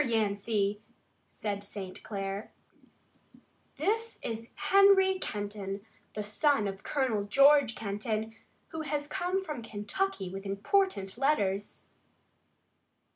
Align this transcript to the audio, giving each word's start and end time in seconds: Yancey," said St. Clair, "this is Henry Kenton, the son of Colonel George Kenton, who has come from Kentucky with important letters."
Yancey," 0.03 0.81
said 1.29 1.63
St. 1.63 2.01
Clair, 2.01 2.51
"this 3.77 4.17
is 4.23 4.49
Henry 4.55 5.19
Kenton, 5.19 5.81
the 6.15 6.23
son 6.23 6.67
of 6.67 6.81
Colonel 6.81 7.25
George 7.25 7.75
Kenton, 7.75 8.35
who 8.69 8.81
has 8.81 9.05
come 9.05 9.43
from 9.45 9.61
Kentucky 9.61 10.27
with 10.27 10.43
important 10.43 11.19
letters." 11.19 11.83